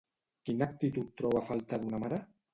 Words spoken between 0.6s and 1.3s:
actitud